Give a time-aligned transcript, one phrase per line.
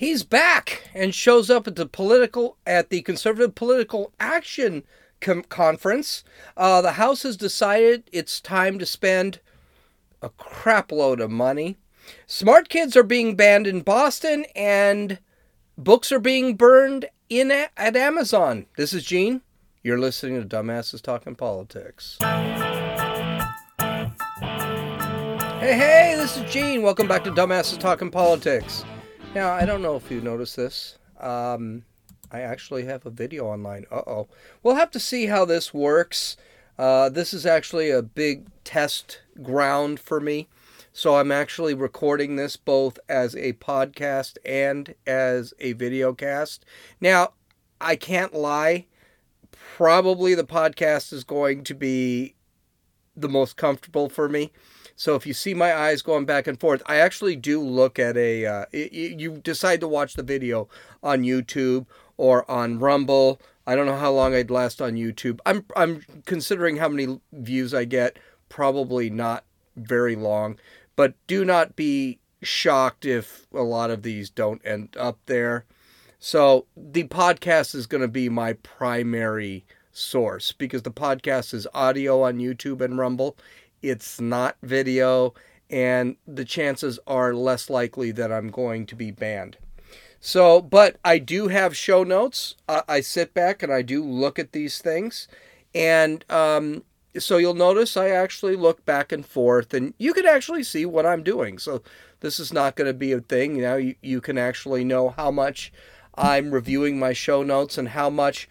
[0.00, 4.82] he's back and shows up at the political at the conservative political action
[5.20, 6.24] com- conference.
[6.56, 9.40] Uh, the House has decided it's time to spend
[10.22, 11.76] a crapload of money.
[12.26, 15.18] Smart kids are being banned in Boston, and
[15.76, 18.64] books are being burned in a- at Amazon.
[18.78, 19.42] This is Gene.
[19.82, 22.16] You're listening to Dumbasses Talking Politics.
[25.60, 26.80] Hey, hey, this is Gene.
[26.80, 28.82] Welcome back to Dumbasses Talking Politics.
[29.32, 30.98] Now, I don't know if you noticed this.
[31.20, 31.84] Um,
[32.32, 33.86] I actually have a video online.
[33.90, 34.28] Uh oh.
[34.62, 36.36] We'll have to see how this works.
[36.76, 40.48] Uh, this is actually a big test ground for me.
[40.92, 46.64] So I'm actually recording this both as a podcast and as a video cast.
[47.00, 47.34] Now,
[47.80, 48.86] I can't lie.
[49.52, 52.34] Probably the podcast is going to be
[53.16, 54.50] the most comfortable for me.
[55.00, 58.18] So if you see my eyes going back and forth, I actually do look at
[58.18, 58.44] a.
[58.44, 60.68] Uh, you decide to watch the video
[61.02, 61.86] on YouTube
[62.18, 63.40] or on Rumble.
[63.66, 65.38] I don't know how long I'd last on YouTube.
[65.46, 68.18] I'm I'm considering how many views I get.
[68.50, 70.58] Probably not very long,
[70.96, 75.64] but do not be shocked if a lot of these don't end up there.
[76.18, 82.22] So the podcast is going to be my primary source because the podcast is audio
[82.22, 83.36] on YouTube and Rumble
[83.82, 85.34] it's not video,
[85.68, 89.56] and the chances are less likely that I'm going to be banned.
[90.20, 92.54] So, but I do have show notes.
[92.68, 95.28] Uh, I sit back and I do look at these things.
[95.74, 96.84] And um,
[97.18, 101.06] so you'll notice I actually look back and forth, and you can actually see what
[101.06, 101.58] I'm doing.
[101.58, 101.82] So
[102.20, 103.56] this is not going to be a thing.
[103.56, 105.72] You know, you, you can actually know how much
[106.16, 108.48] I'm reviewing my show notes and how much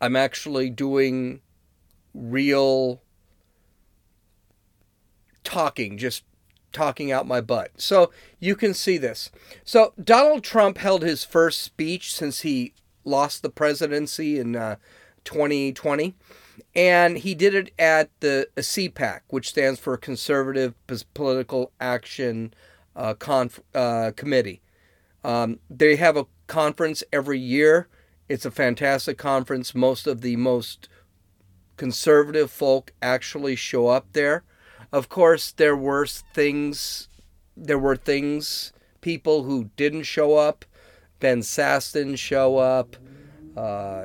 [0.00, 1.40] I'm actually doing
[2.12, 3.00] real
[5.44, 6.24] talking, just
[6.72, 7.70] talking out my butt.
[7.76, 9.30] So you can see this.
[9.64, 14.76] So Donald Trump held his first speech since he lost the presidency in uh,
[15.24, 16.14] 2020.
[16.74, 20.74] And he did it at the CPAC, which stands for Conservative
[21.14, 22.54] Political Action
[22.94, 24.60] uh, Conf- uh, Committee.
[25.24, 27.88] Um, they have a conference every year.
[28.28, 29.74] It's a fantastic conference.
[29.74, 30.88] Most of the most
[31.76, 34.44] conservative folk actually show up there.
[34.92, 37.08] Of course, there were things,
[37.56, 40.64] there were things, people who didn't show up.
[41.20, 42.96] Ben Sasse didn't show up.
[43.56, 44.04] Uh,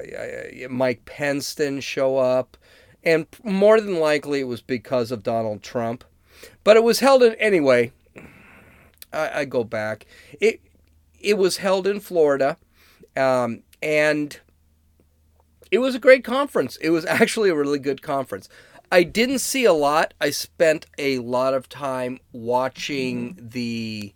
[0.70, 2.58] Mike Pence didn't show up.
[3.04, 6.04] And more than likely, it was because of Donald Trump.
[6.64, 7.92] But it was held in, anyway.
[9.12, 10.06] I, I go back.
[10.40, 10.62] It,
[11.20, 12.58] it was held in Florida.
[13.16, 14.40] Um, and
[15.72, 16.78] it was a great conference.
[16.78, 18.50] It was actually a really good conference.
[18.92, 20.14] I didn't see a lot.
[20.20, 24.14] I spent a lot of time watching the.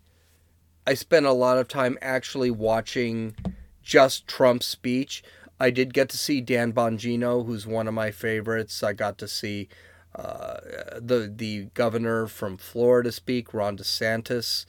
[0.86, 3.36] I spent a lot of time actually watching
[3.84, 5.24] just Trump's speech.
[5.60, 8.82] I did get to see Dan Bongino, who's one of my favorites.
[8.82, 9.70] I got to see
[10.16, 10.58] uh,
[11.00, 14.66] the the governor from Florida speak, Ron DeSantis.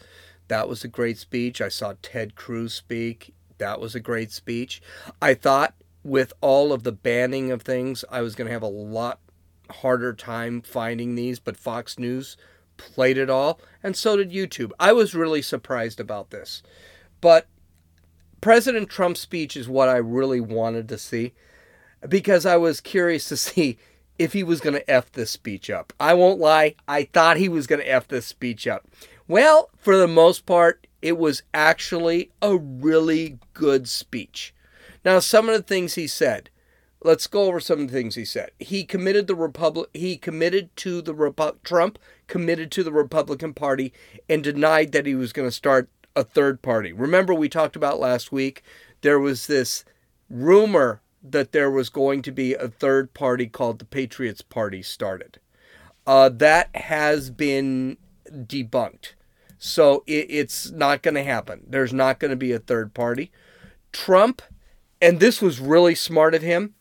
[0.49, 1.63] That was a great speech.
[1.63, 3.35] I saw Ted Cruz speak.
[3.57, 4.83] That was a great speech.
[5.23, 8.67] I thought with all of the banning of things, I was going to have a
[8.67, 9.21] lot
[9.71, 12.37] harder time finding these, but Fox News
[12.77, 14.73] played it all, and so did YouTube.
[14.79, 16.63] I was really surprised about this.
[17.21, 17.47] But
[18.41, 21.33] President Trump's speech is what I really wanted to see
[22.09, 23.79] because I was curious to see
[24.19, 25.93] if he was going to F this speech up.
[25.99, 28.87] I won't lie, I thought he was going to F this speech up.
[29.27, 34.55] Well, for the most part, it was actually a really good speech.
[35.05, 36.51] Now, some of the things he said,
[37.05, 38.51] let's go over some of the things he said.
[38.59, 39.89] He committed the Republic.
[39.95, 43.93] He committed to the Repu- Trump committed to the Republican Party
[44.29, 46.93] and denied that he was going to start a third party.
[46.93, 48.63] Remember, we talked about last week.
[49.03, 49.85] There was this
[50.31, 55.39] rumor that there was going to be a third party called the Patriots Party started.
[56.07, 57.97] Uh, that has been
[58.31, 59.13] debunked.
[59.59, 61.65] So it, it's not going to happen.
[61.67, 63.31] There's not going to be a third party.
[63.93, 64.43] Trump,
[65.01, 66.75] and this was really smart of him,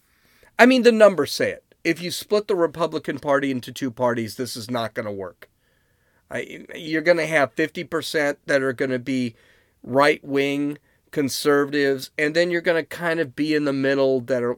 [0.58, 1.64] I mean, the numbers say it.
[1.84, 5.50] If you split the Republican Party into two parties, this is not going to work.
[6.74, 9.36] You're going to have 50% that are going to be
[9.84, 10.78] right wing
[11.12, 14.58] conservatives, and then you're going to kind of be in the middle that are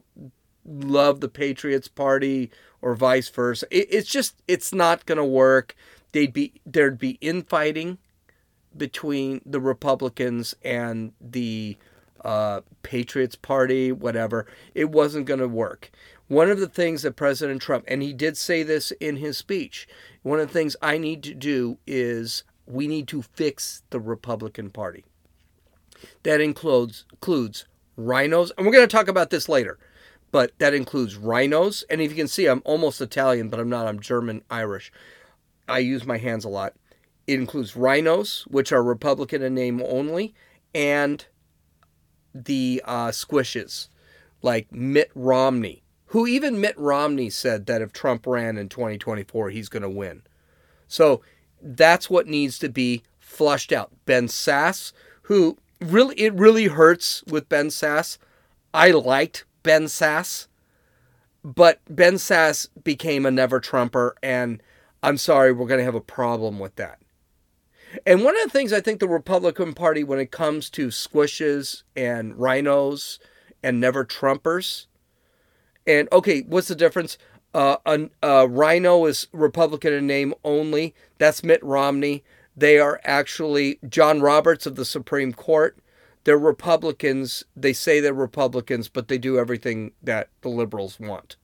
[0.64, 2.50] love the Patriots Party
[2.82, 3.66] or vice versa.
[3.70, 5.76] It, it's just it's not going to work.
[6.12, 7.98] They'd be there'd be infighting
[8.76, 11.76] between the Republicans and the
[12.26, 14.46] uh, Patriots Party, whatever.
[14.74, 15.92] It wasn't going to work.
[16.26, 19.86] One of the things that President Trump, and he did say this in his speech,
[20.22, 24.70] one of the things I need to do is we need to fix the Republican
[24.70, 25.04] Party.
[26.24, 27.64] That includes includes
[27.96, 29.78] rhinos, and we're going to talk about this later.
[30.32, 33.86] But that includes rhinos, and if you can see, I'm almost Italian, but I'm not.
[33.86, 34.90] I'm German Irish.
[35.68, 36.74] I use my hands a lot.
[37.28, 40.34] It includes rhinos, which are Republican in name only,
[40.74, 41.24] and
[42.44, 43.88] the uh, squishes,
[44.42, 49.68] like Mitt Romney, who even Mitt Romney said that if Trump ran in 2024, he's
[49.68, 50.22] going to win.
[50.88, 51.22] So
[51.60, 53.90] that's what needs to be flushed out.
[54.04, 54.92] Ben Sasse,
[55.22, 58.18] who really, it really hurts with Ben Sasse.
[58.72, 60.46] I liked Ben Sasse,
[61.42, 64.62] but Ben Sasse became a never Trumper, and
[65.02, 66.98] I'm sorry, we're going to have a problem with that.
[68.04, 71.82] And one of the things I think the Republican Party, when it comes to squishes
[71.94, 73.18] and rhinos
[73.62, 74.86] and never Trumpers,
[75.86, 77.16] and okay, what's the difference?
[77.54, 80.94] Uh, a, a rhino is Republican in name only.
[81.18, 82.24] That's Mitt Romney.
[82.56, 85.78] They are actually John Roberts of the Supreme Court.
[86.24, 87.44] They're Republicans.
[87.54, 91.36] They say they're Republicans, but they do everything that the liberals want.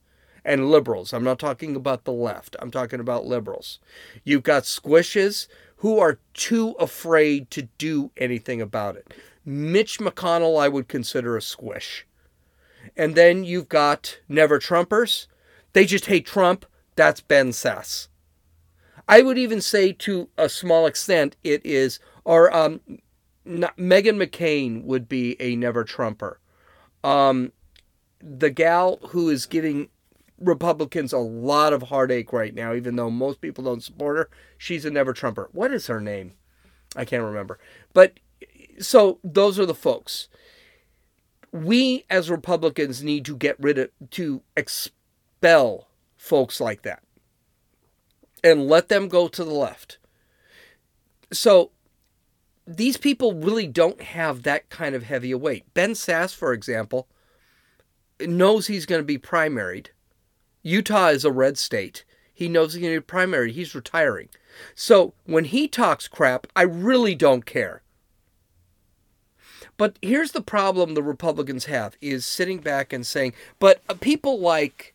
[0.44, 3.78] And liberals, I'm not talking about the left, I'm talking about liberals.
[4.24, 5.46] You've got squishes
[5.82, 9.12] who are too afraid to do anything about it.
[9.44, 12.06] Mitch McConnell, I would consider a squish.
[12.96, 15.26] And then you've got Never Trumpers.
[15.72, 16.66] They just hate Trump.
[16.94, 18.06] That's Ben Sasse.
[19.08, 22.80] I would even say to a small extent it is, or um,
[23.44, 26.38] not, Meghan McCain would be a Never Trumper.
[27.02, 27.50] Um,
[28.20, 29.88] the gal who is giving
[30.42, 34.30] Republicans a lot of heartache right now, even though most people don't support her.
[34.58, 35.48] She's a never Trumper.
[35.52, 36.32] What is her name?
[36.96, 37.58] I can't remember.
[37.92, 38.20] But
[38.78, 40.28] so those are the folks.
[41.52, 47.02] We as Republicans need to get rid of, to expel folks like that
[48.42, 49.98] and let them go to the left.
[51.32, 51.70] So
[52.66, 55.72] these people really don't have that kind of heavy a weight.
[55.74, 57.08] Ben Sasse, for example,
[58.20, 59.88] knows he's going to be primaried
[60.62, 62.04] Utah is a red state.
[62.32, 63.52] He knows he's going to be primary.
[63.52, 64.28] He's retiring.
[64.74, 67.82] So when he talks crap, I really don't care.
[69.76, 74.38] But here's the problem the Republicans have is sitting back and saying, but uh, people
[74.40, 74.94] like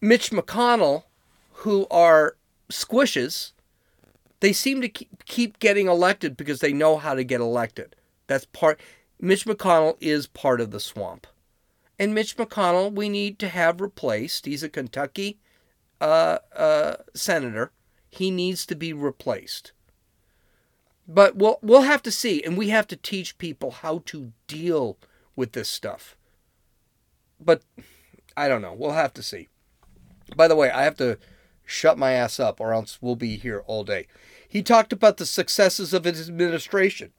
[0.00, 1.04] Mitch McConnell,
[1.52, 2.36] who are
[2.70, 3.52] squishes,
[4.40, 7.96] they seem to keep getting elected because they know how to get elected.
[8.26, 8.80] That's part.
[9.20, 11.26] Mitch McConnell is part of the swamp.
[11.98, 14.46] And Mitch McConnell, we need to have replaced.
[14.46, 15.38] He's a Kentucky
[16.00, 17.72] uh, uh, senator.
[18.10, 19.72] He needs to be replaced.
[21.06, 24.96] But we'll we'll have to see, and we have to teach people how to deal
[25.36, 26.16] with this stuff.
[27.38, 27.62] But
[28.36, 28.72] I don't know.
[28.72, 29.48] We'll have to see.
[30.34, 31.18] By the way, I have to
[31.64, 34.06] shut my ass up, or else we'll be here all day.
[34.48, 37.12] He talked about the successes of his administration.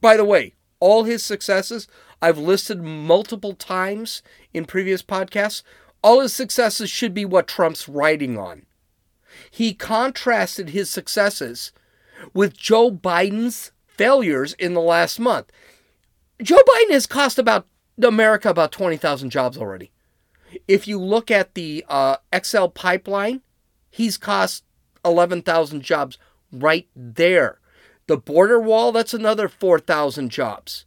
[0.00, 1.86] By the way, all his successes
[2.22, 4.22] I've listed multiple times
[4.52, 5.62] in previous podcasts.
[6.02, 8.66] All his successes should be what Trump's writing on.
[9.50, 11.72] He contrasted his successes
[12.34, 15.50] with Joe Biden's failures in the last month.
[16.42, 17.66] Joe Biden has cost about
[18.02, 19.90] America about 20,000 jobs already.
[20.66, 23.42] If you look at the uh, XL pipeline,
[23.90, 24.64] he's cost
[25.04, 26.18] 11,000 jobs
[26.52, 27.60] right there.
[28.06, 30.84] The border wall, that's another 4,000 jobs.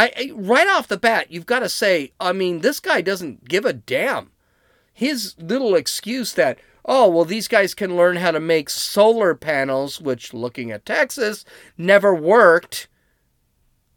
[0.00, 3.46] I, I right off the bat, you've got to say, I mean, this guy doesn't
[3.46, 4.30] give a damn.
[4.94, 10.00] His little excuse that, oh, well, these guys can learn how to make solar panels,
[10.00, 11.44] which looking at Texas
[11.76, 12.88] never worked.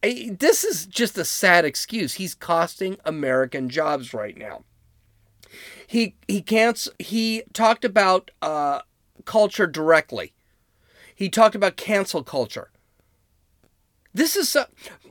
[0.01, 2.15] This is just a sad excuse.
[2.15, 4.65] He's costing American jobs right now.
[5.87, 6.85] He he can't.
[6.99, 8.81] He talked about uh,
[9.23, 10.33] culture directly.
[11.15, 12.71] He talked about cancel culture.
[14.13, 14.65] This is, uh,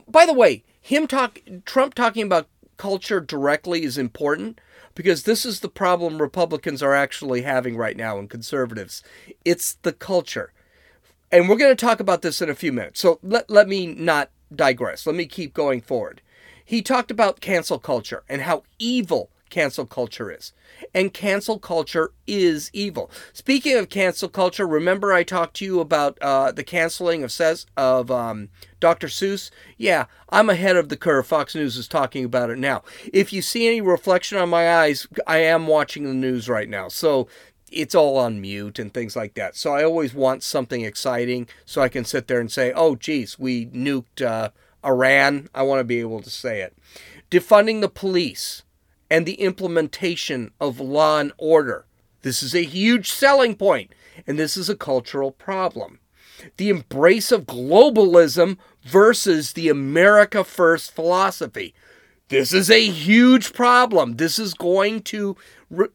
[0.07, 4.59] by the way, him talk Trump talking about culture directly is important
[4.95, 9.01] because this is the problem Republicans are actually having right now and conservatives.
[9.45, 10.51] It's the culture.
[11.31, 12.99] And we're going to talk about this in a few minutes.
[12.99, 15.07] So let, let me not digress.
[15.07, 16.21] Let me keep going forward.
[16.65, 20.51] He talked about cancel culture and how evil cancel culture is.
[20.95, 23.11] And cancel culture is evil.
[23.33, 27.67] Speaking of cancel culture, remember I talked to you about uh, the canceling of says
[27.77, 29.07] of um, Dr.
[29.07, 29.51] Seuss?
[29.77, 31.27] Yeah, I'm ahead of the curve.
[31.27, 32.81] Fox News is talking about it now.
[33.13, 36.87] If you see any reflection on my eyes, I am watching the news right now.
[36.87, 37.27] So
[37.71, 39.55] it's all on mute and things like that.
[39.55, 43.37] So I always want something exciting so I can sit there and say, oh, geez,
[43.37, 44.49] we nuked uh,
[44.83, 45.47] Iran.
[45.53, 46.75] I want to be able to say it.
[47.29, 48.63] Defunding the police
[49.09, 51.85] and the implementation of law and order.
[52.21, 53.93] This is a huge selling point,
[54.25, 55.99] and this is a cultural problem.
[56.57, 61.73] The embrace of globalism versus the America First philosophy.
[62.29, 64.15] This is a huge problem.
[64.15, 65.37] This is going to
[65.71, 65.85] uh,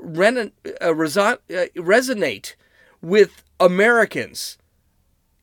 [0.00, 2.54] re- uh, reson- uh, resonate
[3.00, 4.58] with Americans.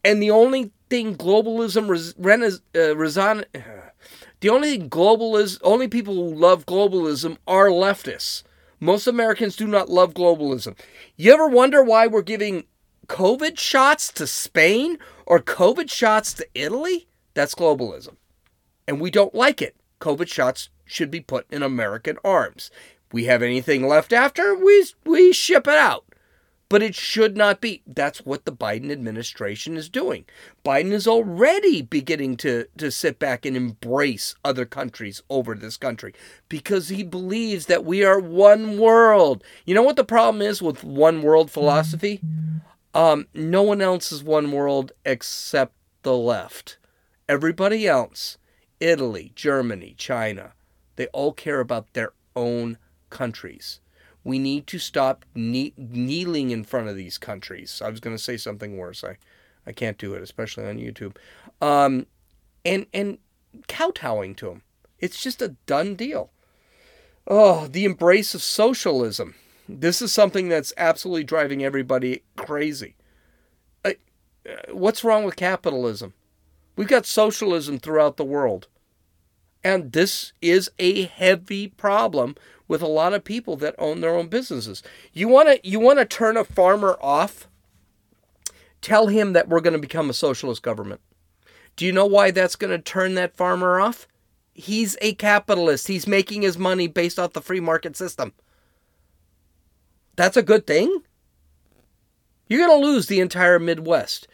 [0.03, 3.45] And the only thing globalism res- uh, reson-
[4.39, 8.43] the only globalism, only people who love globalism are leftists.
[8.79, 10.75] Most Americans do not love globalism.
[11.15, 12.63] You ever wonder why we're giving
[13.07, 17.07] COVID shots to Spain or COVID shots to Italy?
[17.33, 18.15] That's globalism.
[18.87, 19.75] And we don't like it.
[19.99, 22.71] COVID shots should be put in American arms.
[23.11, 26.05] We have anything left after, we, we ship it out
[26.71, 27.83] but it should not be.
[27.85, 30.23] That's what the Biden administration is doing.
[30.63, 36.13] Biden is already beginning to, to sit back and embrace other countries over this country
[36.47, 39.43] because he believes that we are one world.
[39.65, 42.21] You know what the problem is with one world philosophy?
[42.93, 45.73] Um, no one else is one world except
[46.03, 46.77] the left.
[47.27, 48.37] Everybody else,
[48.79, 50.53] Italy, Germany, China,
[50.95, 52.77] they all care about their own
[53.09, 53.81] countries.
[54.23, 57.81] We need to stop kne- kneeling in front of these countries.
[57.83, 59.03] I was going to say something worse.
[59.03, 59.17] I,
[59.65, 61.15] I can't do it, especially on YouTube.
[61.61, 62.05] Um,
[62.63, 63.17] and and
[63.67, 64.61] kowtowing to them.
[64.99, 66.29] It's just a done deal.
[67.27, 69.35] Oh, the embrace of socialism.
[69.67, 72.95] This is something that's absolutely driving everybody crazy.
[73.83, 73.91] Uh,
[74.71, 76.13] what's wrong with capitalism?
[76.75, 78.67] We've got socialism throughout the world.
[79.63, 82.35] And this is a heavy problem
[82.67, 84.81] with a lot of people that own their own businesses.
[85.13, 87.47] You want to you want to turn a farmer off?
[88.81, 91.01] Tell him that we're going to become a socialist government.
[91.75, 94.07] Do you know why that's going to turn that farmer off?
[94.53, 95.87] He's a capitalist.
[95.87, 98.33] He's making his money based off the free market system.
[100.15, 101.03] That's a good thing.
[102.47, 104.27] You're going to lose the entire Midwest.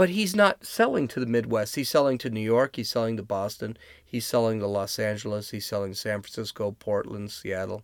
[0.00, 1.76] But he's not selling to the Midwest.
[1.76, 2.76] He's selling to New York.
[2.76, 3.76] He's selling to Boston.
[4.02, 7.82] He's selling to Los Angeles, he's selling San Francisco, Portland, Seattle,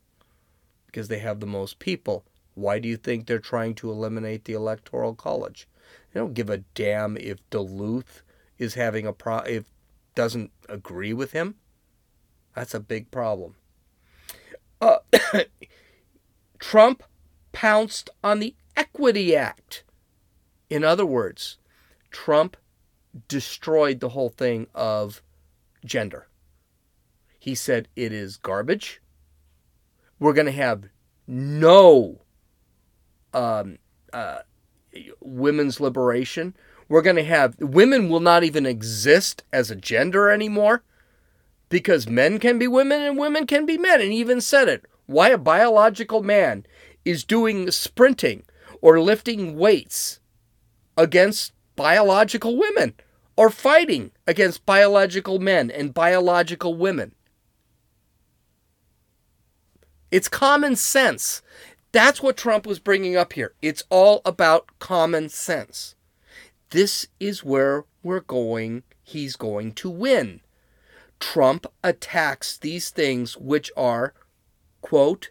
[0.87, 2.25] because they have the most people.
[2.54, 5.68] Why do you think they're trying to eliminate the electoral college?
[6.11, 8.23] They don't give a damn if Duluth
[8.56, 9.66] is having a pro if
[10.14, 11.56] doesn't agree with him.
[12.54, 13.56] That's a big problem.
[14.80, 15.00] Uh,
[16.58, 17.02] Trump
[17.52, 19.85] pounced on the Equity Act.
[20.70, 21.58] In other words,
[22.16, 22.56] Trump
[23.28, 25.23] destroyed the whole thing of
[25.85, 26.28] gender.
[27.38, 29.02] He said it is garbage.
[30.18, 30.85] We're going to have
[31.26, 32.23] no
[33.35, 33.76] um,
[34.14, 34.38] uh,
[35.20, 36.56] women's liberation.
[36.88, 40.85] We're going to have women will not even exist as a gender anymore
[41.68, 44.00] because men can be women and women can be men.
[44.00, 44.87] And he even said it.
[45.04, 46.64] Why a biological man
[47.04, 48.44] is doing sprinting
[48.80, 50.18] or lifting weights
[50.96, 52.95] against biological women
[53.37, 57.14] or fighting against biological men and biological women.
[60.11, 61.42] It's common sense.
[61.92, 63.54] That's what Trump was bringing up here.
[63.61, 65.95] It's all about common sense.
[66.71, 68.83] This is where we're going.
[69.02, 70.40] He's going to win.
[71.21, 74.14] Trump attacks these things which are,
[74.80, 75.30] quote,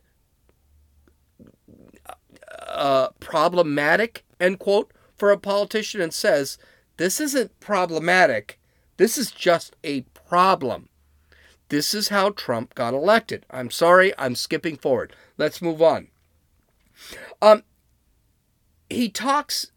[2.67, 6.57] uh, problematic, end quote, for a politician and says
[6.97, 8.59] this isn't problematic.
[8.97, 10.89] This is just a problem.
[11.69, 13.45] This is how Trump got elected.
[13.49, 15.13] I'm sorry, I'm skipping forward.
[15.37, 16.07] Let's move on.
[17.41, 17.63] Um,
[18.89, 19.71] he talks.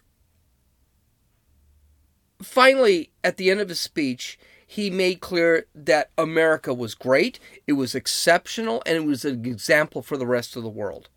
[2.42, 4.38] Finally, at the end of his speech,
[4.70, 10.02] he made clear that America was great, it was exceptional, and it was an example
[10.02, 11.08] for the rest of the world.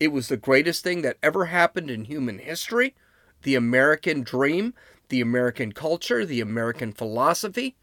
[0.00, 2.94] It was the greatest thing that ever happened in human history,
[3.42, 4.74] the American dream
[5.08, 7.76] the American culture, the American philosophy,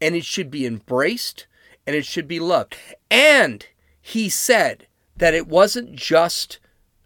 [0.00, 1.46] and it should be embraced
[1.86, 2.76] and it should be loved.
[3.10, 3.66] And
[4.00, 4.86] he said
[5.16, 6.58] that it wasn't just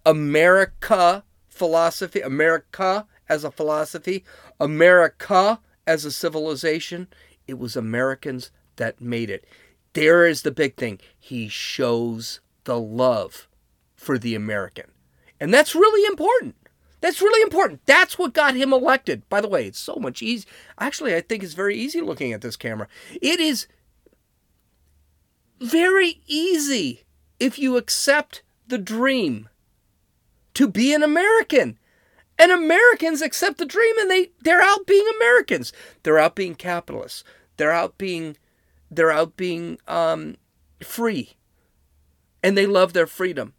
[0.04, 4.24] America philosophy, America as a philosophy,
[4.60, 7.08] America as a civilization.
[7.46, 9.44] It was Americans that made it.
[9.92, 11.00] There is the big thing.
[11.18, 13.48] He shows the love
[13.94, 14.90] for the American.
[15.40, 16.56] And that's really important.
[17.00, 17.84] That's really important.
[17.86, 19.28] That's what got him elected.
[19.28, 20.46] By the way, it's so much easy.
[20.78, 22.88] Actually, I think it's very easy looking at this camera.
[23.20, 23.66] It is
[25.60, 27.04] very easy
[27.38, 29.48] if you accept the dream
[30.54, 31.78] to be an American.
[32.38, 35.72] And Americans accept the dream and they, they're out being Americans.
[36.02, 37.24] They're out being capitalists.
[37.56, 38.36] They're out being
[38.90, 40.36] they're out being um,
[40.82, 41.36] free.
[42.42, 43.54] And they love their freedom.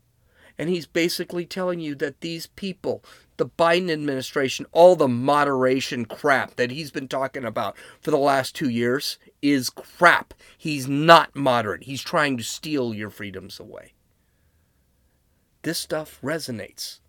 [0.58, 3.04] And he's basically telling you that these people,
[3.38, 8.56] the Biden administration, all the moderation crap that he's been talking about for the last
[8.56, 10.34] two years is crap.
[10.58, 11.84] He's not moderate.
[11.84, 13.94] He's trying to steal your freedoms away.
[15.62, 17.00] This stuff resonates.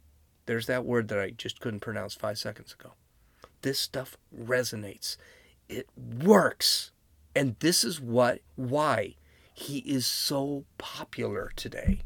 [0.46, 2.92] There's that word that I just couldn't pronounce five seconds ago.
[3.62, 5.16] This stuff resonates.
[5.68, 6.90] It works.
[7.34, 9.16] And this is what why
[9.54, 12.00] he is so popular today.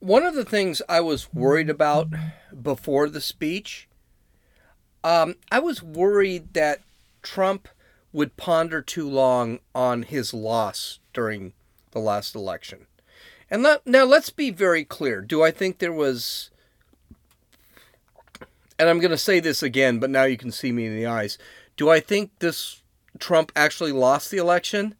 [0.00, 2.08] One of the things I was worried about
[2.62, 3.88] before the speech,
[5.04, 6.80] um, I was worried that
[7.22, 7.68] Trump
[8.12, 11.52] would ponder too long on his loss during
[11.92, 12.86] the last election.
[13.50, 15.20] And let, now let's be very clear.
[15.20, 16.50] Do I think there was
[18.80, 21.04] and I'm going to say this again, but now you can see me in the
[21.04, 21.36] eyes.
[21.76, 22.80] Do I think this
[23.18, 24.94] Trump actually lost the election?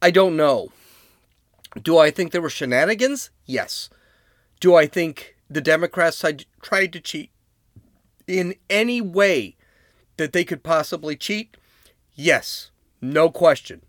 [0.00, 0.68] I don't know.
[1.82, 3.30] Do I think there were shenanigans?
[3.44, 3.90] Yes.
[4.60, 6.24] Do I think the Democrats
[6.62, 7.30] tried to cheat
[8.26, 9.56] in any way
[10.16, 11.56] that they could possibly cheat?
[12.14, 12.70] Yes.
[13.00, 13.82] No question.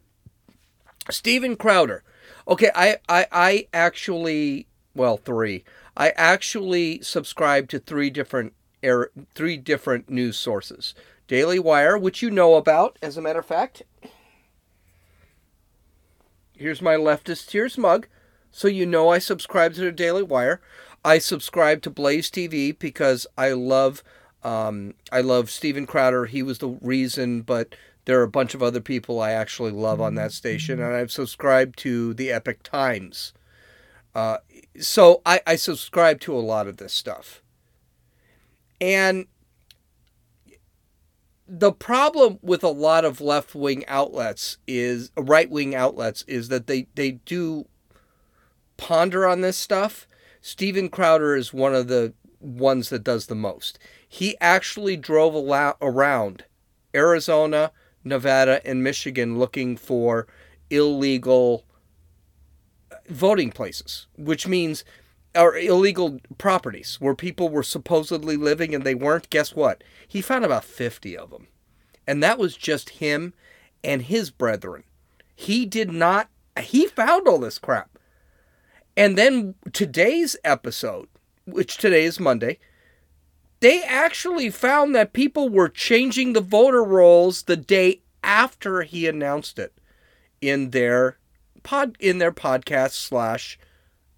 [1.10, 2.04] Steven Crowder.
[2.48, 5.64] Okay, I, I, I actually, well, three.
[5.98, 10.94] I actually subscribe to three different air, three different news sources.
[11.28, 13.84] Daily Wire, which you know about, as a matter of fact.
[16.56, 18.08] Here's my leftist tears mug,
[18.52, 20.62] so you know I subscribe to the Daily Wire.
[21.04, 24.04] I subscribe to Blaze TV because I love
[24.44, 26.26] um, I love Steven Crowder.
[26.26, 27.76] He was the reason, but
[28.06, 31.12] there are a bunch of other people I actually love on that station, and I've
[31.12, 33.34] subscribed to the Epoch Times.
[34.16, 34.38] Uh,
[34.80, 37.42] so I, I subscribe to a lot of this stuff.
[38.82, 39.28] And
[41.48, 46.68] the problem with a lot of left wing outlets is right wing outlets is that
[46.68, 47.68] they, they do
[48.80, 50.08] ponder on this stuff.
[50.42, 53.78] Steven Crowder is one of the ones that does the most.
[54.08, 55.36] He actually drove
[55.82, 56.46] around
[56.96, 57.72] Arizona,
[58.04, 60.28] Nevada, and Michigan looking for
[60.70, 61.66] illegal
[62.92, 64.86] uh, voting places, which means
[65.36, 69.84] or illegal properties where people were supposedly living and they weren't, guess what?
[70.08, 71.48] He found about 50 of them.
[72.08, 73.34] And that was just him
[73.84, 74.84] and his brethren.
[75.36, 77.99] He did not, he found all this crap.
[79.00, 81.08] And then today's episode,
[81.46, 82.60] which today is Monday,
[83.62, 89.58] they actually found that people were changing the voter rolls the day after he announced
[89.58, 89.74] it
[90.42, 91.18] in their
[91.64, 93.58] pod in their podcast slash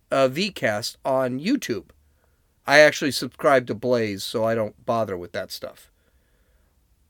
[0.09, 1.89] uh, VCast on YouTube.
[2.65, 5.91] I actually subscribe to Blaze, so I don't bother with that stuff.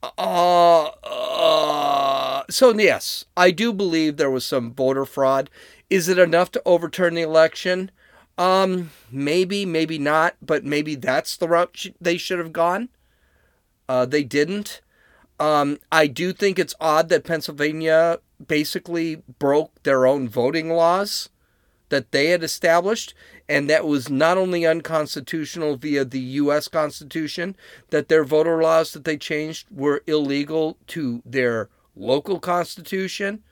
[0.04, 5.50] Uh, uh, so, yes, I do believe there was some voter fraud.
[5.92, 7.92] Is it enough to overturn the election?
[8.38, 12.88] Um, maybe, maybe not, but maybe that's the route they should have gone.
[13.90, 14.80] Uh, they didn't.
[15.38, 21.28] Um, I do think it's odd that Pennsylvania basically broke their own voting laws
[21.90, 23.14] that they had established,
[23.50, 26.70] and that was not only unconstitutional via the U.S.
[26.70, 27.54] Constitution,
[27.90, 33.44] that their voter laws that they changed were illegal to their local constitution.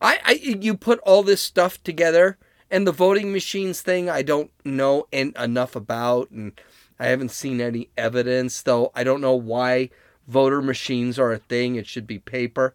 [0.00, 2.38] I, I you put all this stuff together,
[2.70, 6.58] and the voting machines thing, I don't know enough about, and
[6.98, 9.90] I haven't seen any evidence, though I don't know why
[10.26, 11.76] voter machines are a thing.
[11.76, 12.74] It should be paper.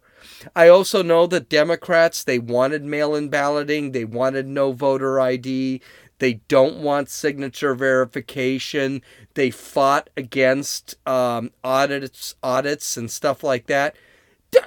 [0.56, 5.80] I also know that Democrats, they wanted mail in balloting, they wanted no voter ID,
[6.18, 9.02] they don't want signature verification.
[9.34, 13.96] They fought against um, audits, audits and stuff like that.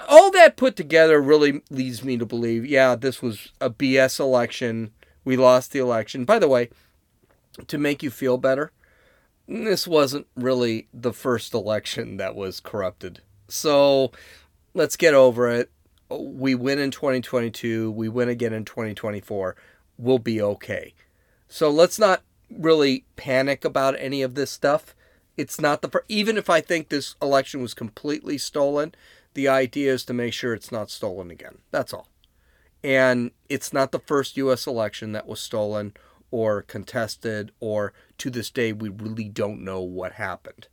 [0.07, 4.91] All that put together really leads me to believe, yeah, this was a BS election.
[5.23, 6.25] We lost the election.
[6.25, 6.69] By the way,
[7.67, 8.71] to make you feel better,
[9.47, 13.21] this wasn't really the first election that was corrupted.
[13.47, 14.11] So
[14.73, 15.71] let's get over it.
[16.09, 19.55] We win in 2022, we win again in 2024.
[19.97, 20.93] We'll be okay.
[21.49, 24.95] So let's not really panic about any of this stuff.
[25.35, 28.95] It's not the even if I think this election was completely stolen,
[29.37, 31.59] the idea is to make sure it's not stolen again.
[31.69, 32.07] That's all.
[32.83, 35.93] And it's not the first US election that was stolen
[36.31, 40.67] or contested, or to this day, we really don't know what happened.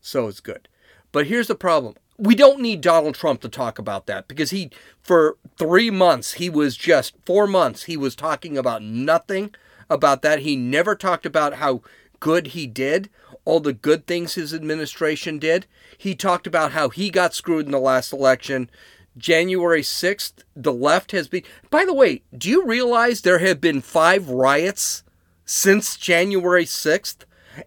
[0.00, 0.68] So it's good.
[1.12, 4.70] But here's the problem we don't need Donald Trump to talk about that because he,
[5.02, 9.54] for three months, he was just four months, he was talking about nothing
[9.90, 10.40] about that.
[10.40, 11.82] He never talked about how
[12.20, 13.10] good he did,
[13.48, 15.66] all the good things his administration did.
[15.96, 18.68] He talked about how he got screwed in the last election.
[19.16, 21.44] January 6th, the left has been.
[21.70, 25.02] By the way, do you realize there have been five riots
[25.46, 27.24] since January 6th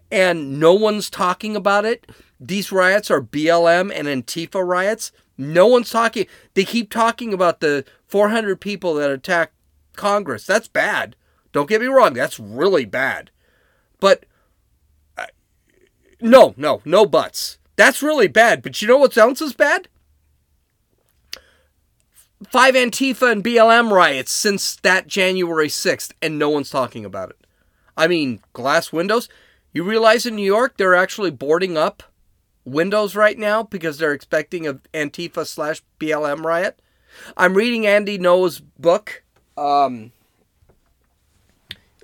[0.08, 2.08] and no one's talking about it.
[2.38, 5.10] These riots are BLM and Antifa riots.
[5.36, 6.26] No one's talking.
[6.54, 9.54] They keep talking about the 400 people that attacked
[9.96, 10.46] Congress.
[10.46, 11.16] That's bad.
[11.50, 12.12] Don't get me wrong.
[12.12, 13.32] That's really bad.
[13.98, 14.26] But
[16.22, 17.58] no, no, no buts.
[17.76, 18.62] That's really bad.
[18.62, 19.88] But you know what else is bad?
[22.48, 27.46] Five Antifa and BLM riots since that January 6th, and no one's talking about it.
[27.96, 29.28] I mean, glass windows.
[29.72, 32.02] You realize in New York they're actually boarding up
[32.64, 36.80] windows right now because they're expecting a Antifa slash BLM riot.
[37.36, 39.22] I'm reading Andy Ngo's book.
[39.56, 40.12] Um,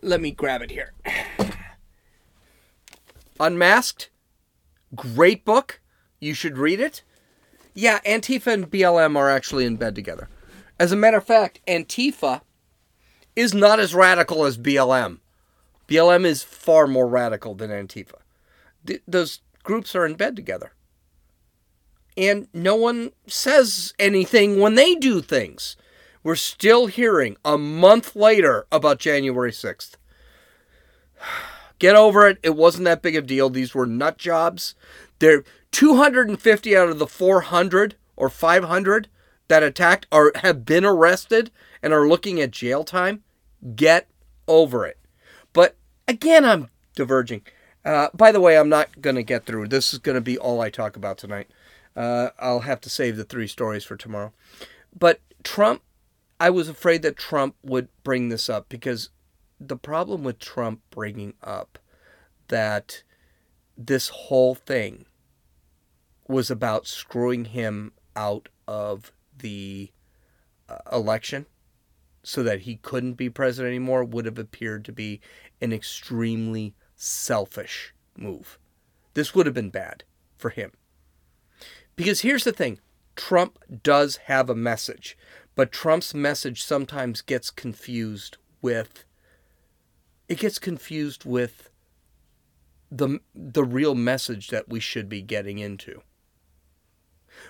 [0.03, 0.93] let me grab it here.
[3.41, 4.11] Unmasked.
[4.95, 5.81] Great book.
[6.21, 7.03] You should read it.
[7.75, 10.29] Yeah, Antifa and BLM are actually in bed together.
[10.81, 12.41] As a matter of fact, Antifa
[13.37, 15.19] is not as radical as BLM.
[15.87, 18.17] BLM is far more radical than Antifa.
[18.85, 20.73] Th- those groups are in bed together.
[22.17, 25.77] And no one says anything when they do things.
[26.25, 29.98] We're still hearing a month later about January 6th.
[31.79, 32.39] Get over it.
[32.43, 33.51] It wasn't that big of a deal.
[33.51, 34.75] These were nut jobs.
[35.19, 39.09] They're 250 out of the 400 or 500
[39.49, 41.51] that attacked are have been arrested
[41.83, 43.23] and are looking at jail time.
[43.75, 44.09] Get
[44.47, 44.99] over it.
[45.53, 47.43] But again, I'm diverging.
[47.85, 49.69] Uh, by the way, I'm not going to get through.
[49.69, 51.49] This is going to be all I talk about tonight.
[51.97, 54.33] Uh, I'll have to save the three stories for tomorrow.
[54.97, 55.83] But Trump,
[56.39, 59.11] I was afraid that Trump would bring this up because
[59.61, 61.79] the problem with Trump bringing up
[62.49, 63.03] that
[63.77, 65.05] this whole thing
[66.27, 69.91] was about screwing him out of the
[70.69, 71.47] uh, election
[72.23, 75.21] so that he couldn't be president anymore would have appeared to be
[75.61, 78.59] an extremely selfish move.
[79.15, 80.05] This would have been bad
[80.37, 80.73] for him.
[81.97, 82.81] Because here's the thing
[83.17, 85.17] Trump does have a message,
[85.55, 89.05] but Trump's message sometimes gets confused with
[90.29, 91.71] it gets confused with
[92.91, 96.03] the the real message that we should be getting into.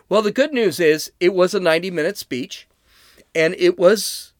[0.08, 2.68] Well, the good news is it was a 90-minute speech
[3.34, 4.32] and it was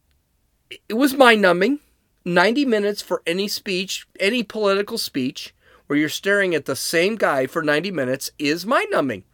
[0.88, 1.80] it was mind-numbing.
[2.24, 5.54] 90 minutes for any speech, any political speech
[5.86, 9.24] where you're staring at the same guy for 90 minutes is mind-numbing.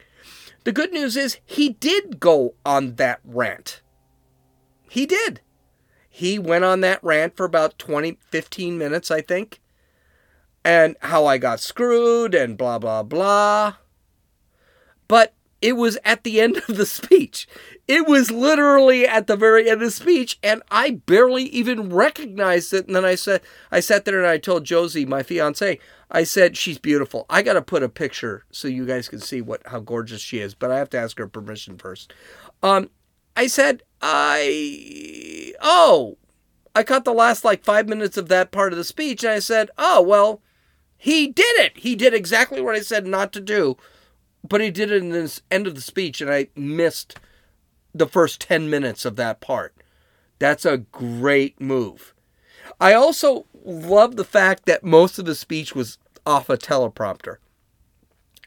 [0.63, 3.83] The good news is he did go on that rant.
[4.89, 5.41] He did.
[6.17, 9.61] He went on that rant for about 20, 15 minutes, I think.
[10.65, 13.75] And how I got screwed and blah, blah, blah.
[15.09, 17.49] But it was at the end of the speech.
[17.89, 22.73] It was literally at the very end of the speech, and I barely even recognized
[22.73, 22.87] it.
[22.87, 23.41] And then I said,
[23.73, 25.81] I sat there and I told Josie, my fiance,
[26.13, 27.27] I said, she's beautiful.
[27.29, 30.39] I got to put a picture so you guys can see what how gorgeous she
[30.39, 32.15] is, but I have to ask her permission first.
[32.63, 32.91] Um,
[33.37, 36.19] I said, I, oh,
[36.75, 39.39] I caught the last like five minutes of that part of the speech, and I
[39.39, 40.43] said, oh, well,
[40.99, 41.79] he did it.
[41.79, 43.79] He did exactly what I said not to do,
[44.47, 47.19] but he did it in the end of the speech, and I missed
[47.95, 49.75] the first 10 minutes of that part.
[50.39, 52.13] That's a great move.
[52.79, 57.37] I also love the fact that most of the speech was off a teleprompter.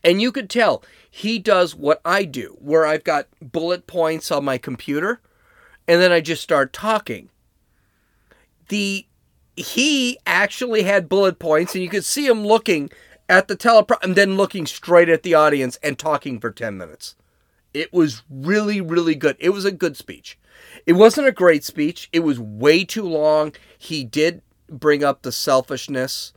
[0.04, 4.46] And you could tell he does what I do, where I've got bullet points on
[4.46, 5.20] my computer
[5.88, 7.30] and then I just start talking.
[8.70, 9.06] The
[9.56, 12.92] he actually had bullet points and you could see him looking
[13.28, 17.16] at the teleprompter and then looking straight at the audience and talking for 10 minutes.
[17.74, 19.36] It was really really good.
[19.40, 20.38] It was a good speech.
[20.86, 22.10] It wasn't a great speech.
[22.12, 23.54] It was way too long.
[23.78, 26.34] He did bring up the selfishness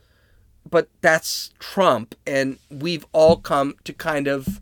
[0.69, 4.61] but that's Trump, and we've all come to kind of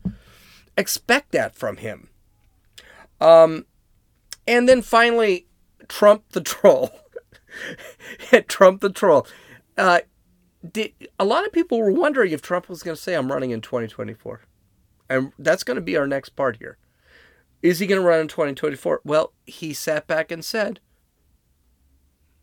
[0.78, 2.10] expect that from him.
[3.20, 3.66] Um,
[4.50, 5.48] and then finally,
[5.88, 6.92] Trump the troll.
[8.48, 9.26] Trump the troll.
[9.78, 10.00] Uh,
[10.70, 13.52] did, a lot of people were wondering if Trump was going to say, I'm running
[13.52, 14.42] in 2024.
[15.10, 16.78] And that's going to be our next part here.
[17.62, 19.02] Is he going to run in 2024?
[19.06, 20.82] Well, he sat back and said,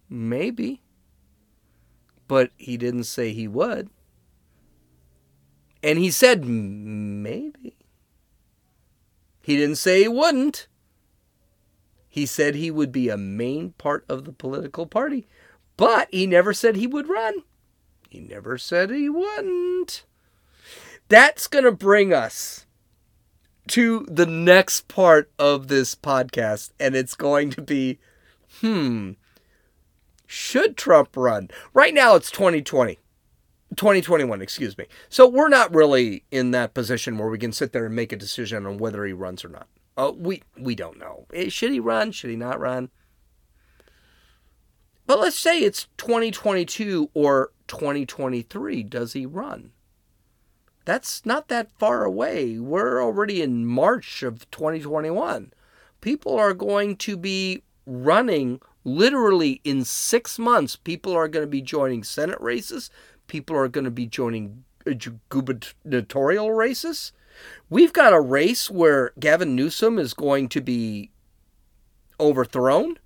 [0.08, 0.82] maybe
[2.28, 3.90] but he didn't say he would.
[5.82, 7.76] And he said maybe.
[9.42, 10.66] He didn't say he wouldn't.
[12.16, 15.28] He said he would be a main part of the political party,
[15.76, 17.42] but he never said he would run.
[18.08, 20.02] He never said he wouldn't.
[21.08, 22.64] That's going to bring us
[23.68, 27.98] to the next part of this podcast, and it's going to be
[28.62, 29.10] hmm,
[30.26, 31.50] Should Trump run?
[31.74, 32.98] Right now it's 2020.
[33.76, 34.86] 2021, excuse me.
[35.10, 38.16] So we're not really in that position where we can sit there and make a
[38.16, 39.68] decision on whether he runs or not.
[39.96, 41.26] Uh, we we don't know.
[41.32, 42.12] Eh, should he run?
[42.12, 42.90] Should he not run?
[45.06, 48.82] But let's say it's 2022 or 2023.
[48.82, 49.70] Does he run?
[50.84, 52.58] That's not that far away.
[52.58, 55.52] We're already in March of 2021.
[56.00, 60.76] People are going to be running literally in six months.
[60.76, 62.90] People are going to be joining Senate races.
[63.26, 64.92] People are going to be joining uh,
[65.28, 67.12] gubernatorial races.
[67.68, 71.10] We've got a race where Gavin Newsom is going to be
[72.20, 72.98] overthrown.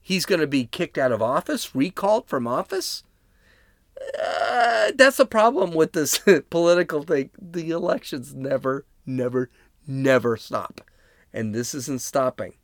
[0.00, 3.04] He's going to be kicked out of office, recalled from office.
[4.18, 7.30] Uh, that's the problem with this political thing.
[7.40, 9.50] The elections never, never,
[9.86, 10.80] never stop.
[11.32, 12.54] And this isn't stopping.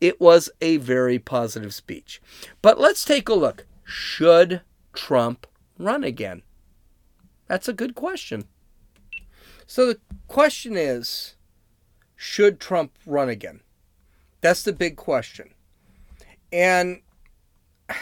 [0.00, 2.20] It was a very positive speech.
[2.60, 3.66] But let's take a look.
[3.84, 4.60] Should
[4.92, 5.46] Trump
[5.78, 6.42] run again?
[7.48, 8.44] That's a good question.
[9.72, 11.34] So the question is
[12.14, 13.60] should Trump run again?
[14.42, 15.54] That's the big question.
[16.52, 17.00] And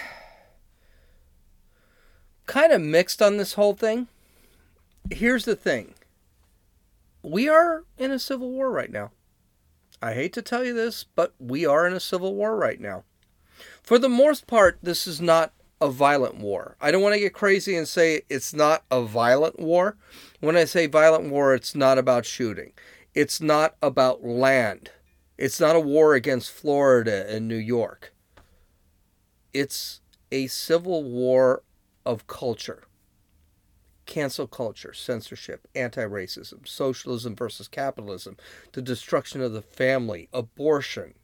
[2.46, 4.08] kind of mixed on this whole thing.
[5.12, 5.94] Here's the thing
[7.22, 9.12] we are in a civil war right now.
[10.02, 13.04] I hate to tell you this, but we are in a civil war right now.
[13.80, 16.76] For the most part, this is not a violent war.
[16.80, 19.96] I don't want to get crazy and say it's not a violent war.
[20.40, 22.72] When I say violent war, it's not about shooting,
[23.14, 24.90] it's not about land,
[25.38, 28.12] it's not a war against Florida and New York.
[29.52, 31.62] It's a civil war
[32.06, 32.84] of culture
[34.10, 38.36] cancel culture, censorship, anti racism, socialism versus capitalism,
[38.72, 41.14] the destruction of the family, abortion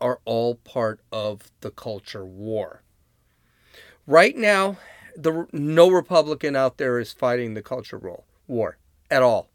[0.00, 2.82] are all part of the culture war.
[4.08, 4.78] Right now,
[5.14, 8.00] the, no Republican out there is fighting the culture
[8.46, 8.78] war
[9.10, 9.50] at all.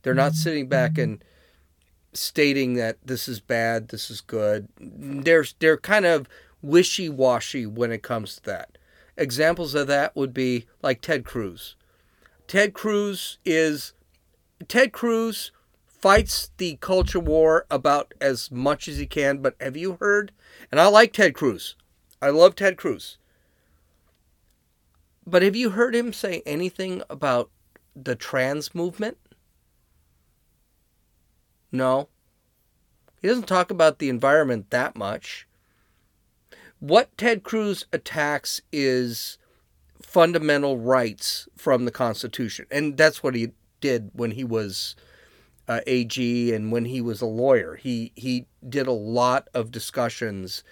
[0.00, 0.38] They're not mm-hmm.
[0.38, 1.02] sitting back mm-hmm.
[1.02, 1.24] and
[2.14, 4.68] stating that this is bad, this is good.
[4.80, 6.26] They're, they're kind of
[6.62, 8.78] wishy washy when it comes to that.
[9.18, 11.76] Examples of that would be like Ted Cruz.
[12.46, 13.92] Ted Cruz is
[14.66, 15.52] Ted Cruz
[15.86, 20.32] fights the culture war about as much as he can, but have you heard?
[20.72, 21.76] And I like Ted Cruz.
[22.22, 23.18] I love Ted Cruz.
[25.26, 27.50] But have you heard him say anything about
[27.94, 29.18] the trans movement?
[31.70, 32.08] No.
[33.20, 35.46] He doesn't talk about the environment that much.
[36.78, 39.36] What Ted Cruz attacks is
[40.02, 42.66] fundamental rights from the Constitution.
[42.70, 44.96] And that's what he did when he was
[45.68, 47.76] uh, AG and when he was a lawyer.
[47.76, 50.64] He, he did a lot of discussions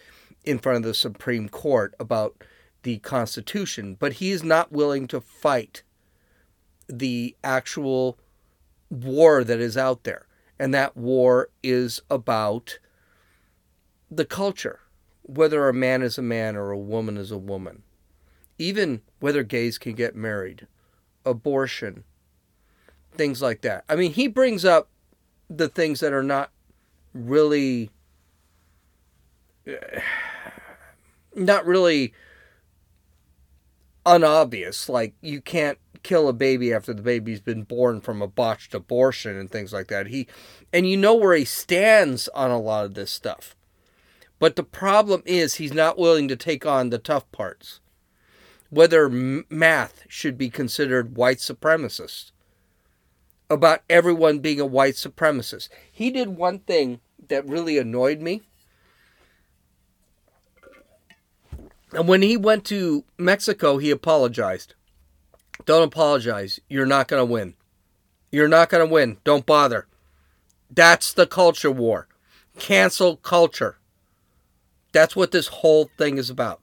[0.45, 2.43] in front of the Supreme Court about
[2.83, 5.83] the Constitution, but he is not willing to fight
[6.89, 8.19] the actual
[8.91, 10.27] war that is out there.
[10.59, 12.79] And that war is about
[14.11, 14.81] the culture,
[15.23, 17.83] whether a man is a man or a woman is a woman
[18.59, 20.67] even whether gays can get married,
[21.25, 22.05] abortion,
[23.15, 23.85] things like that.
[23.89, 24.89] I mean, he brings up
[25.49, 26.51] the things that are not
[27.15, 27.91] really
[31.35, 32.13] not really
[34.09, 38.75] unobvious like you can't kill a baby after the baby's been born from a botched
[38.75, 40.27] abortion and things like that he
[40.73, 43.55] and you know where he stands on a lot of this stuff
[44.39, 47.81] but the problem is he's not willing to take on the tough parts
[48.71, 52.33] whether math should be considered white supremacist,
[53.51, 55.69] about everyone being a white supremacist.
[55.91, 58.43] He did one thing that really annoyed me.
[61.93, 64.75] And when he went to Mexico, he apologized.
[65.65, 66.61] Don't apologize.
[66.69, 67.55] You're not going to win.
[68.31, 69.19] You're not going to win.
[69.25, 69.87] Don't bother.
[70.71, 72.09] That's the culture war.
[72.59, 73.79] Cancel culture.
[74.93, 76.63] That's what this whole thing is about.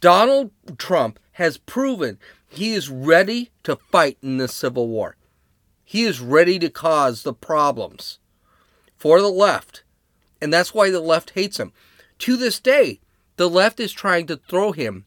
[0.00, 5.16] Donald Trump has proven he is ready to fight in this civil war.
[5.84, 8.18] He is ready to cause the problems
[8.96, 9.82] for the left.
[10.40, 11.72] And that's why the left hates him.
[12.20, 13.00] To this day,
[13.38, 15.06] the left is trying to throw him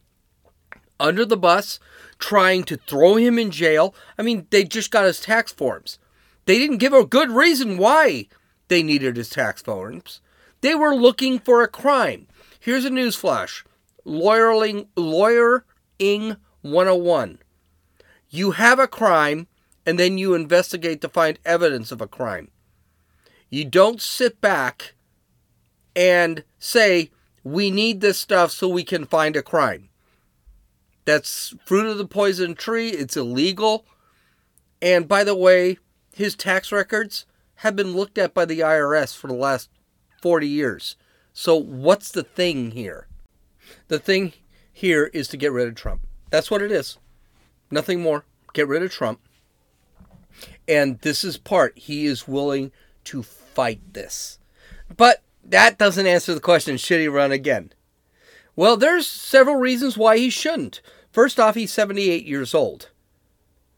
[1.00, 1.80] under the bus,
[2.18, 3.94] trying to throw him in jail.
[4.18, 6.00] I mean, they just got his tax forms.
[6.46, 8.28] They didn't give a good reason why
[8.68, 10.22] they needed his tax forms.
[10.62, 12.28] They were looking for a crime.
[12.60, 13.64] Here's a newsflash.
[14.06, 15.66] Lawyering, lawyer
[16.00, 17.40] Ing 101.
[18.30, 19.48] You have a crime
[19.86, 22.50] and then you investigate to find evidence of a crime.
[23.50, 24.94] You don't sit back
[25.96, 27.12] and say,
[27.44, 29.90] We need this stuff so we can find a crime.
[31.06, 32.90] That's fruit of the poison tree.
[32.90, 33.86] It's illegal.
[34.82, 35.78] And by the way,
[36.14, 37.26] his tax records
[37.56, 39.70] have been looked at by the IRS for the last
[40.22, 40.96] 40 years.
[41.34, 43.08] So what's the thing here?
[43.88, 44.34] The thing
[44.72, 46.02] here is to get rid of Trump.
[46.30, 46.98] That's what it is.
[47.70, 48.26] Nothing more.
[48.54, 49.20] Get rid of Trump.
[50.68, 51.78] And this is part.
[51.78, 52.72] He is willing
[53.06, 54.40] to fight this.
[54.96, 57.74] But that doesn't answer the question should he run again?
[58.56, 60.82] Well, there's several reasons why he shouldn't.
[61.12, 62.90] First off, he's 78 years old.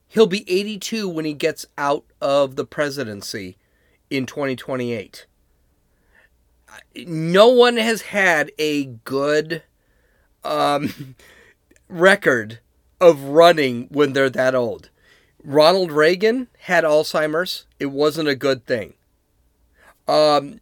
[0.08, 3.58] He'll be 82 when he gets out of the presidency
[4.10, 5.26] in 2028.
[7.08, 9.63] No one has had a good
[10.43, 11.15] um,
[11.88, 12.60] record
[13.02, 14.89] of running when they're that old.
[15.43, 17.65] Ronald Reagan had Alzheimer's.
[17.80, 18.93] It wasn't a good thing.
[20.08, 20.60] Um,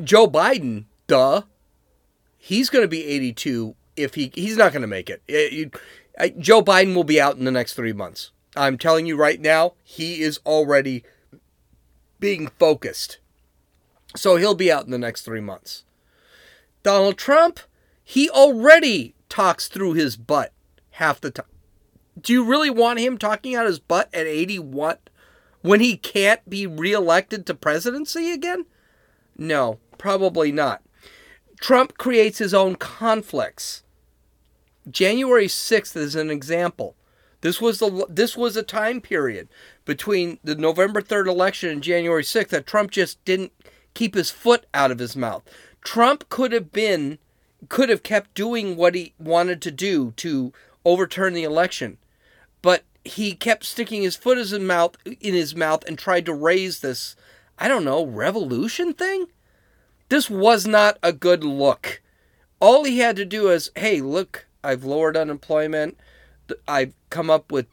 [0.00, 1.42] Joe Biden, duh,
[2.36, 5.22] he's going to be 82 if he he's not going to make it.
[5.28, 5.70] it you,
[6.38, 8.30] Joe Biden will be out in the next three months.
[8.54, 11.04] I'm telling you right now, he is already
[12.20, 13.18] being focused.
[14.14, 15.84] So he'll be out in the next three months.
[16.82, 17.60] Donald Trump,
[18.04, 20.52] he already talks through his butt
[20.92, 21.46] half the time.
[22.20, 24.98] Do you really want him talking out his butt at 81
[25.62, 28.66] when he can't be reelected to presidency again?
[29.42, 30.82] No, probably not.
[31.60, 33.82] Trump creates his own conflicts.
[34.88, 36.94] January 6th is an example.
[37.40, 39.48] This was the this was a time period
[39.84, 43.52] between the November 3rd election and January 6th that Trump just didn't
[43.94, 45.42] keep his foot out of his mouth.
[45.82, 47.18] Trump could have been
[47.68, 50.52] could have kept doing what he wanted to do to
[50.84, 51.98] overturn the election.
[52.60, 56.32] But he kept sticking his foot in his mouth in his mouth and tried to
[56.32, 57.16] raise this
[57.62, 59.26] I don't know, revolution thing?
[60.08, 62.02] This was not a good look.
[62.58, 65.96] All he had to do is, hey, look, I've lowered unemployment.
[66.66, 67.68] I've come up with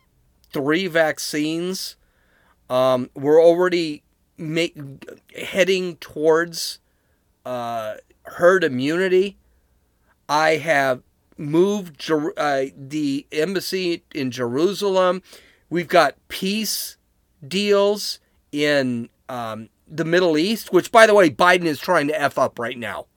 [0.54, 1.96] three vaccines.
[2.70, 4.04] Um, we're already
[5.36, 6.78] heading towards
[7.44, 9.40] uh, herd immunity.
[10.30, 11.02] I have
[11.36, 15.24] moved Jer- uh, the embassy in Jerusalem.
[15.68, 16.98] We've got peace
[17.48, 18.20] deals
[18.52, 22.60] in um, the Middle East, which, by the way, Biden is trying to F up
[22.60, 23.08] right now.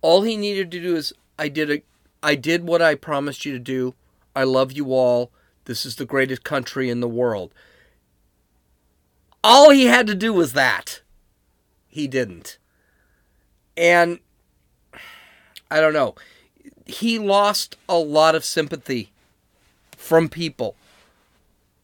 [0.00, 1.82] All he needed to do is, I did a,
[2.22, 3.94] I did what I promised you to do.
[4.34, 5.30] I love you all.
[5.64, 7.52] This is the greatest country in the world.
[9.44, 11.02] All he had to do was that.
[11.86, 12.58] He didn't.
[13.76, 14.18] And
[15.70, 16.14] I don't know.
[16.86, 19.12] He lost a lot of sympathy
[19.96, 20.76] from people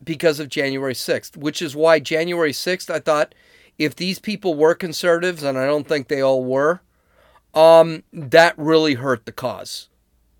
[0.05, 3.35] because of January 6th, which is why January 6th, I thought
[3.79, 6.81] if these people were conservatives, and I don't think they all were,
[7.55, 9.89] um, that really hurt the cause.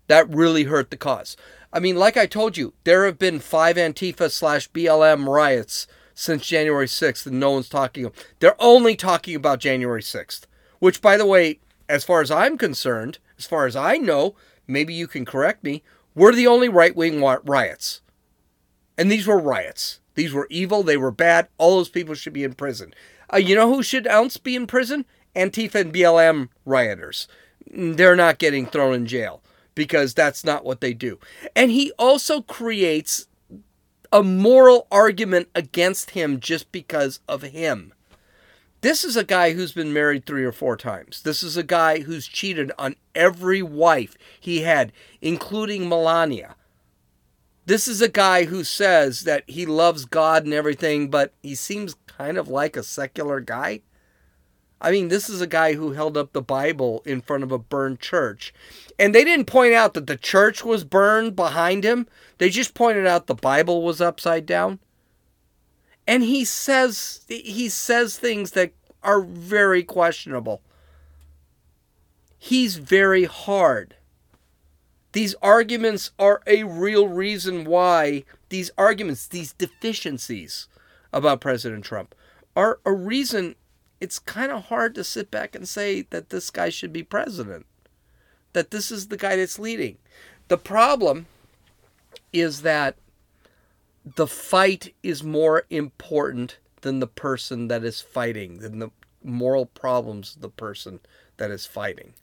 [0.07, 1.35] That really hurt the cause.
[1.73, 6.45] I mean, like I told you, there have been five Antifa slash BLM riots since
[6.45, 8.09] January 6th, and no one's talking.
[8.39, 10.43] They're only talking about January 6th,
[10.79, 14.35] which, by the way, as far as I'm concerned, as far as I know,
[14.67, 15.83] maybe you can correct me,
[16.15, 18.01] were the only right wing riots.
[18.97, 19.99] And these were riots.
[20.15, 20.83] These were evil.
[20.83, 21.47] They were bad.
[21.57, 22.93] All those people should be in prison.
[23.33, 25.05] Uh, you know who should ounce be in prison?
[25.35, 27.27] Antifa and BLM rioters.
[27.69, 29.41] They're not getting thrown in jail
[29.73, 31.19] because that's not what they do.
[31.55, 33.27] And he also creates
[34.11, 37.93] a moral argument against him just because of him.
[38.81, 41.23] This is a guy who's been married three or four times.
[41.23, 46.55] This is a guy who's cheated on every wife he had, including Melania.
[47.65, 51.95] This is a guy who says that he loves God and everything, but he seems
[52.05, 53.81] kind of like a secular guy.
[54.79, 57.57] I mean, this is a guy who held up the Bible in front of a
[57.57, 58.53] burned church.
[58.99, 62.07] And they didn't point out that the church was burned behind him.
[62.37, 64.79] They just pointed out the Bible was upside down.
[66.05, 70.61] And he says he says things that are very questionable.
[72.37, 73.95] He's very hard.
[75.15, 80.67] These arguments are a real reason why these arguments, these deficiencies
[81.13, 82.13] about President Trump,
[82.53, 83.55] are a reason
[84.01, 87.65] it's kind of hard to sit back and say that this guy should be president,
[88.51, 89.99] that this is the guy that's leading.
[90.49, 91.27] The problem
[92.33, 92.97] is that
[94.03, 98.91] the fight is more important than the person that is fighting, than the
[99.23, 100.99] moral problems of the person
[101.37, 102.15] that is fighting.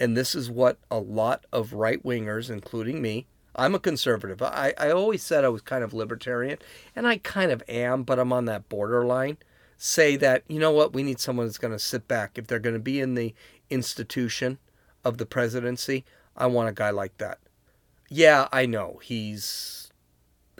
[0.00, 3.26] And this is what a lot of right wingers, including me,
[3.56, 4.42] I'm a conservative.
[4.42, 6.58] I, I always said I was kind of libertarian,
[6.96, 9.38] and I kind of am, but I'm on that borderline.
[9.76, 12.38] say that, you know what, we need someone that's going to sit back.
[12.38, 13.34] If they're going to be in the
[13.70, 14.58] institution
[15.04, 16.04] of the presidency,
[16.36, 17.38] I want a guy like that.
[18.08, 19.00] Yeah, I know.
[19.02, 19.90] He's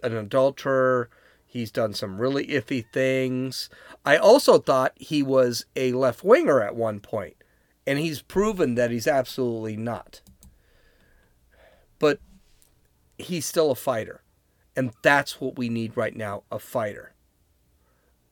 [0.03, 1.09] an adulterer.
[1.47, 3.71] He's done some really iffy things.
[4.05, 7.37] I also thought he was a left winger at one point,
[7.87, 10.21] and he's proven that he's absolutely not.
[11.99, 12.21] But
[13.19, 14.23] he's still a fighter,
[14.77, 17.13] and that's what we need right now a fighter.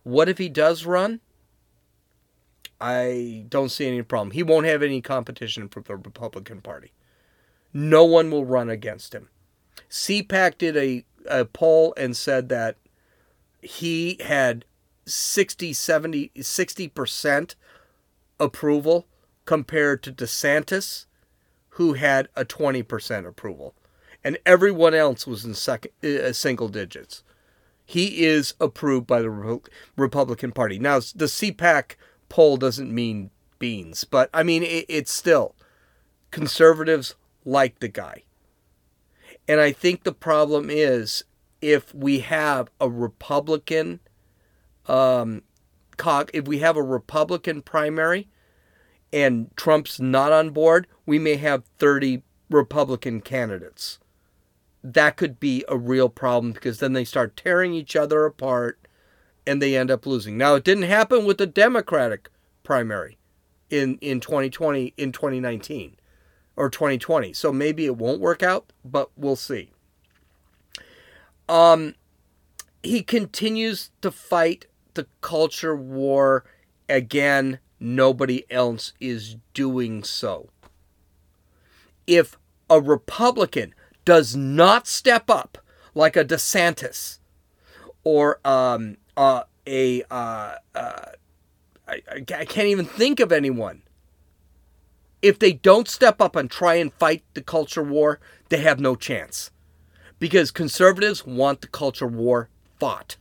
[0.03, 1.21] What if he does run?
[2.81, 4.33] I don't see any problem.
[4.33, 6.93] He won't have any competition from the Republican Party.
[7.73, 9.29] No one will run against him.
[9.89, 12.77] CPAC did a, a poll and said that
[13.61, 14.65] he had
[15.07, 17.55] 60, 70, 60%
[18.41, 19.07] approval
[19.45, 21.07] compared to DeSantis,
[21.71, 23.75] who had a 20% approval.
[24.25, 27.23] And everyone else was in second, uh, single digits.
[27.85, 29.61] He is approved by the
[29.97, 30.79] Republican Party.
[30.79, 31.97] Now, the CPAC
[32.29, 35.55] poll doesn't mean beans, but I mean, it, it's still
[36.31, 37.15] conservatives
[37.45, 38.23] like the guy.
[39.49, 41.25] And I think the problem is
[41.61, 44.01] if we have a Republican,
[44.87, 45.43] um,
[46.33, 48.29] if we have a Republican primary
[49.13, 53.99] and Trump's not on board, we may have 30 Republican candidates.
[54.83, 58.79] That could be a real problem because then they start tearing each other apart
[59.47, 60.37] and they end up losing.
[60.37, 62.31] Now, it didn't happen with the Democratic
[62.63, 63.19] primary
[63.71, 65.97] in, in 2020, in 2019
[66.57, 67.33] or 2020.
[67.33, 69.71] So maybe it won't work out, but we'll see.
[71.49, 71.95] Um,
[72.83, 76.45] he continues to fight the culture war.
[76.89, 80.49] Again, nobody else is doing so.
[82.07, 82.39] If
[82.71, 83.75] a Republican
[84.05, 85.59] does not step up
[85.95, 87.19] like a DeSantis
[88.05, 91.07] or um, uh, a uh, uh,
[91.87, 93.83] I, I can't even think of anyone.
[95.21, 98.19] If they don't step up and try and fight the culture war,
[98.49, 99.51] they have no chance
[100.19, 103.17] because conservatives want the culture war fought.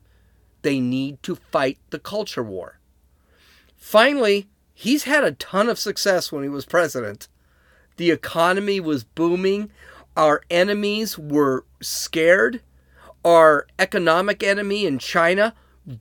[0.62, 2.81] They need to fight the culture war.
[3.82, 7.28] Finally, he's had a ton of success when he was president.
[7.98, 9.72] The economy was booming.
[10.16, 12.62] Our enemies were scared.
[13.26, 15.56] Our economic enemy in China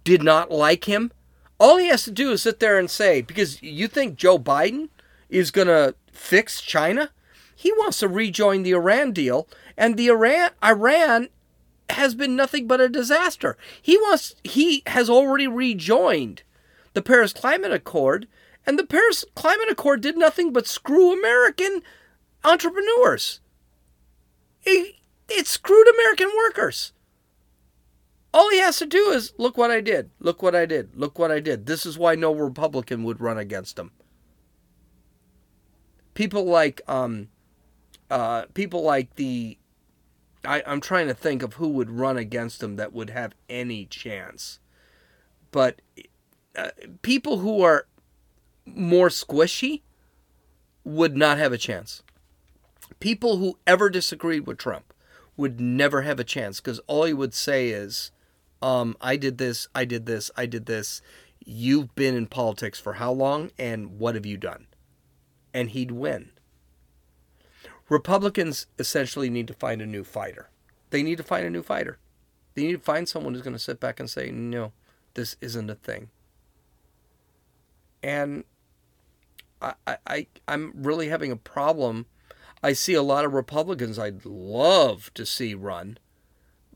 [0.04, 1.10] did not like him.
[1.58, 4.90] All he has to do is sit there and say, because you think Joe Biden
[5.30, 7.10] is going to fix China?
[7.56, 11.28] He wants to rejoin the Iran deal, and the Iran Iran
[11.88, 13.56] has been nothing but a disaster.
[13.80, 16.42] He wants he has already rejoined
[16.92, 18.26] the Paris Climate Accord,
[18.66, 21.82] and the Paris Climate Accord did nothing but screw American
[22.44, 23.40] entrepreneurs.
[24.64, 24.96] It,
[25.28, 26.92] it screwed American workers.
[28.32, 30.10] All he has to do is look what I did.
[30.20, 30.94] Look what I did.
[30.94, 31.66] Look what I did.
[31.66, 33.90] This is why no Republican would run against him.
[36.14, 37.28] People like um,
[38.10, 39.58] uh, people like the
[40.44, 43.84] I, I'm trying to think of who would run against him that would have any
[43.86, 44.60] chance.
[45.50, 45.82] But
[47.02, 47.86] people who are
[48.66, 49.82] more squishy
[50.84, 52.02] would not have a chance.
[52.98, 54.92] People who ever disagreed with Trump
[55.36, 58.10] would never have a chance because all he would say is,
[58.60, 61.00] um, I did this, I did this, I did this.
[61.44, 64.66] You've been in politics for how long and what have you done?
[65.54, 66.30] And he'd win.
[67.88, 70.50] Republicans essentially need to find a new fighter.
[70.90, 71.98] They need to find a new fighter.
[72.54, 74.72] They need to find someone who's going to sit back and say, no,
[75.14, 76.10] this isn't a thing.
[78.02, 78.44] And
[79.60, 79.74] I,
[80.06, 82.06] I, I'm really having a problem.
[82.62, 85.98] I see a lot of Republicans I'd love to see run,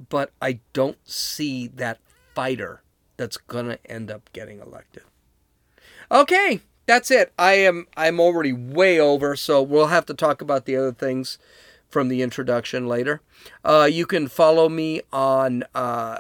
[0.08, 2.00] but I don't see that
[2.34, 2.82] fighter
[3.16, 5.04] that's to end up getting elected.
[6.10, 7.32] Okay, that's it.
[7.38, 11.38] I am I'm already way over, so we'll have to talk about the other things
[11.88, 13.20] from the introduction later.
[13.64, 16.18] Uh, you can follow me on uh,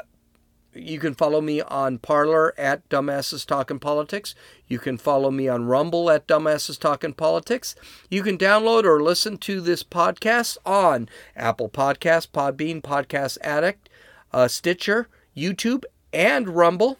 [0.74, 4.34] you can follow me on Parler at Dumbasses Talking Politics.
[4.66, 7.76] You can follow me on Rumble at Dumbasses Talking Politics.
[8.10, 13.88] You can download or listen to this podcast on Apple Podcasts, Podbean, Podcast Addict,
[14.32, 16.98] uh, Stitcher, YouTube, and Rumble.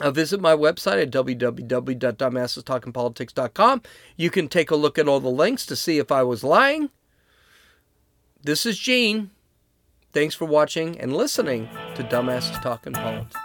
[0.00, 3.82] Uh, visit my website at www.dumbassestalkingpolitics.com.
[4.16, 6.90] You can take a look at all the links to see if I was lying.
[8.42, 9.30] This is Gene.
[10.18, 13.36] Thanks for watching and listening to Dumbass Talking Politics.